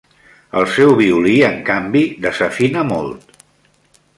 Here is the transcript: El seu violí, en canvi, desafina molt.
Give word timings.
El 0.61 0.63
seu 0.77 0.93
violí, 1.01 1.35
en 1.49 1.61
canvi, 1.67 2.01
desafina 2.27 2.87
molt. 2.95 3.37